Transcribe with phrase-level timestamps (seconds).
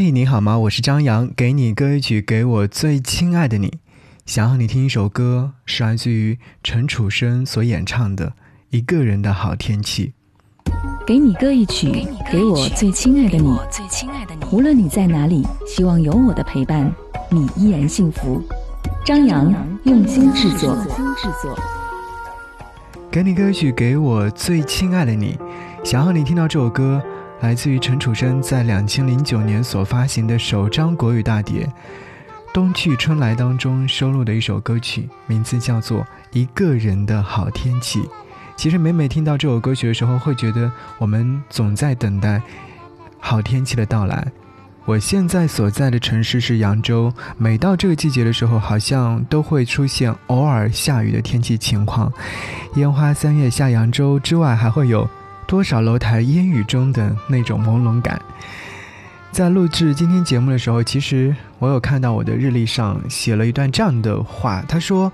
[0.00, 0.56] 嘿，你好吗？
[0.56, 3.78] 我是张扬，给你歌一曲，给我最亲爱的你。
[4.26, 8.26] 想要你听一首歌，是来自于陈楚生所演唱的
[8.70, 10.12] 《一个人的好天气》。
[11.04, 13.58] 给你歌一曲，给我最亲爱的你。
[14.52, 16.88] 无论你在哪里，希望有我的陪伴，
[17.28, 18.40] 你依然幸福。
[19.04, 19.52] 张扬
[19.82, 20.78] 用心制作。
[23.10, 25.36] 给你歌曲，给我最亲爱的你。
[25.82, 27.02] 想要你听到这首歌。
[27.40, 31.64] 来自于陈楚生在两千零九年所发行的首张国语大碟
[32.52, 36.00] 《冬去春来》当中收录的一首歌曲，名字叫做
[36.32, 38.00] 《一个人的好天气》。
[38.56, 42.42] 其实每每听到这首歌曲的时候，会觉得我们总在等待
[43.20, 44.26] 好天气的到来。
[44.84, 52.12] 我现在所在的城市是扬州，每到这个季节的时候，好像都会出现偶尔下雨的天气情况。
[52.74, 55.08] 烟花三月下扬州之外，还会有。
[55.48, 58.20] 多少楼台烟雨中的那种朦胧感，
[59.32, 64.62] 在录制今天节目的时候，其实我有看到我的日历上写了一段这样的话。
[64.68, 65.10] 他说：“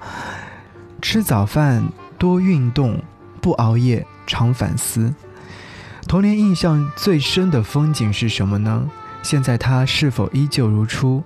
[1.01, 1.85] 吃早饭，
[2.19, 3.01] 多运动，
[3.41, 5.15] 不熬夜，常反思。
[6.09, 8.91] 童年印象最深的风景是什么呢？
[9.23, 11.23] 现在它是否依旧如初？”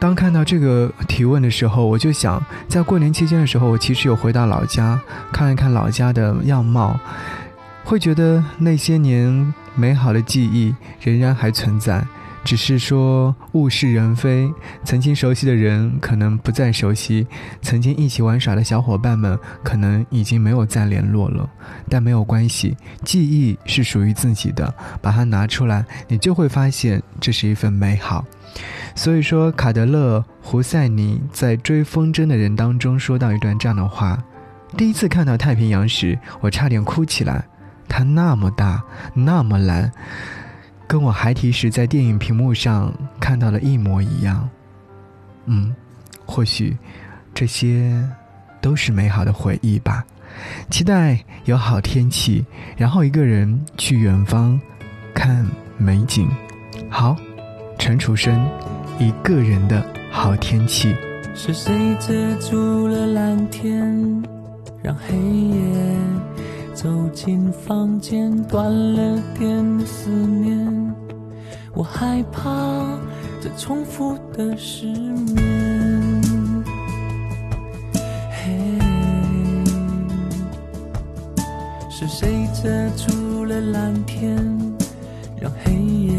[0.00, 6.98] 当看到这个提问的时候，我就想，在过年期间的时候，我其实有回到老家，看了看老家的样貌。
[7.84, 12.04] 会觉得那些年美好的记忆仍然还存在，
[12.44, 14.48] 只是说物是人非，
[14.84, 17.26] 曾经熟悉的人可能不再熟悉，
[17.62, 21.48] 曾经一起玩耍的小伙伴们可能已经没有再联络了。
[21.88, 24.72] 但没有关系，记忆是属于自己的，
[25.02, 28.24] 把它拿出来，你就会发现这是一份美好。
[28.94, 34.22] 所以说，卡德勒·胡塞尼在《追风筝的人》当中说到一段这样的话：
[34.76, 37.44] 第一次看到太平洋时，我差点哭起来。
[37.90, 38.80] 它那么大，
[39.12, 39.90] 那么蓝，
[40.86, 44.48] 跟我孩提时在电影屏幕上看到的一模一样。
[45.46, 45.74] 嗯，
[46.24, 46.76] 或许
[47.34, 48.08] 这些
[48.60, 50.04] 都是美好的回忆吧。
[50.70, 52.46] 期待有好天气，
[52.76, 54.58] 然后一个人去远方
[55.12, 55.44] 看
[55.76, 56.30] 美景。
[56.88, 57.16] 好，
[57.76, 58.48] 陈楚生，
[59.00, 60.94] 一个人的好天气。
[61.34, 64.22] 是谁遮住了蓝天，
[64.82, 65.60] 让黑夜？
[66.82, 70.94] 走进房间，断了电的思念，
[71.74, 72.50] 我害怕
[73.38, 76.22] 这重复的失眠。
[78.30, 78.78] 嘿，
[81.90, 84.34] 是谁遮住了蓝天，
[85.38, 86.14] 让黑夜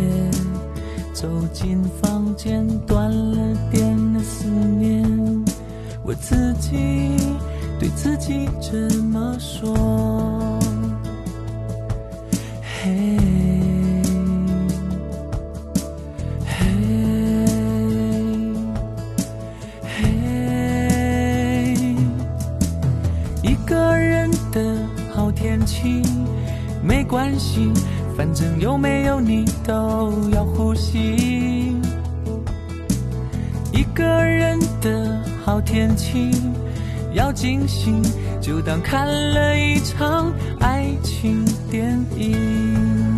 [1.11, 5.43] 走进房间，断了电的思念，
[6.03, 7.17] 我自己。
[7.81, 9.73] 对自己这么说，
[12.61, 13.17] 嘿，
[16.45, 16.53] 嘿，
[19.83, 20.05] 嘿，
[23.41, 24.77] 一个人的
[25.11, 26.03] 好天气
[26.83, 27.73] 没关系，
[28.15, 31.75] 反正有没有你都要呼吸。
[33.73, 36.29] 一个人的好天气。
[37.13, 38.01] 要惊醒，
[38.39, 43.17] 就当看了一场爱情电影。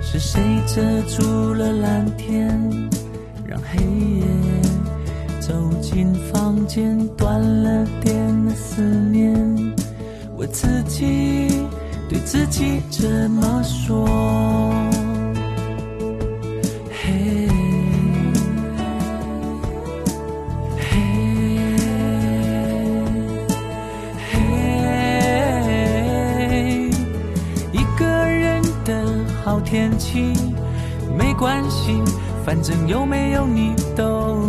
[0.00, 2.60] 是谁遮住了蓝天，
[3.46, 4.26] 让黑夜
[5.40, 9.51] 走进房间，断了电的思念？
[10.42, 11.46] 我自己
[12.08, 14.04] 对自己这么说，
[16.90, 17.48] 嘿，
[20.76, 20.98] 嘿，
[24.32, 24.40] 嘿，
[27.70, 29.06] 一个人的
[29.44, 30.32] 好天气
[31.16, 32.02] 没关系，
[32.44, 34.41] 反正有没有你都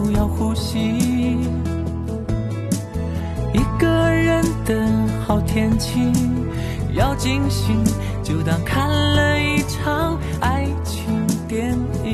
[7.24, 7.82] 惊醒，
[8.22, 11.74] 就当看了一场爱情电
[12.04, 12.14] 影。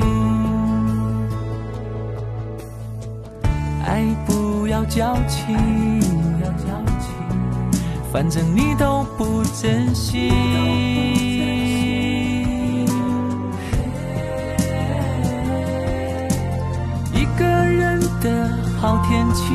[3.84, 5.58] 爱不要矫情，
[8.12, 10.28] 反正你都不珍惜。
[17.12, 18.48] 一个人的
[18.80, 19.52] 好天气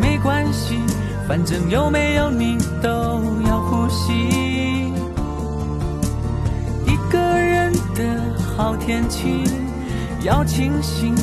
[0.00, 0.78] 没关系。
[1.26, 2.88] 反正有没有你都
[3.48, 4.12] 要呼吸，
[6.86, 8.20] 一个人的
[8.54, 9.42] 好天气
[10.22, 11.14] 要清醒，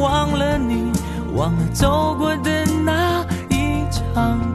[0.00, 0.90] 忘了你，
[1.34, 4.49] 忘了走过的那一场。